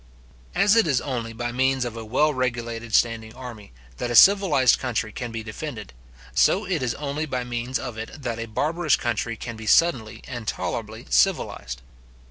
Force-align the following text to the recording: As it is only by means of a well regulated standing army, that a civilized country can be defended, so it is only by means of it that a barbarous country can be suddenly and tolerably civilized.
As 0.55 0.75
it 0.75 0.87
is 0.87 0.99
only 0.99 1.31
by 1.31 1.51
means 1.51 1.85
of 1.85 1.95
a 1.95 2.03
well 2.03 2.33
regulated 2.33 2.95
standing 2.95 3.35
army, 3.35 3.71
that 3.97 4.09
a 4.09 4.15
civilized 4.15 4.79
country 4.79 5.11
can 5.11 5.31
be 5.31 5.43
defended, 5.43 5.93
so 6.33 6.65
it 6.65 6.81
is 6.81 6.95
only 6.95 7.27
by 7.27 7.43
means 7.43 7.77
of 7.77 7.99
it 7.99 8.19
that 8.23 8.39
a 8.39 8.47
barbarous 8.47 8.95
country 8.95 9.37
can 9.37 9.55
be 9.55 9.67
suddenly 9.67 10.23
and 10.27 10.47
tolerably 10.47 11.05
civilized. 11.11 11.83